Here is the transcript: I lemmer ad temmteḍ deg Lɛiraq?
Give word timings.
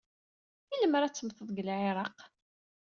I 0.73 0.75
lemmer 0.81 1.03
ad 1.03 1.13
temmteḍ 1.13 1.47
deg 1.49 1.63
Lɛiraq? 1.67 2.17